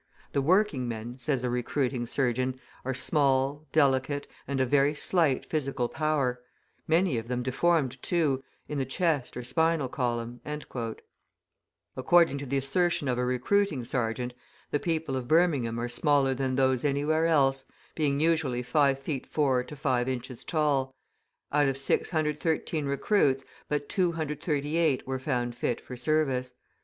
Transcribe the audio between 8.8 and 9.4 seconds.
chest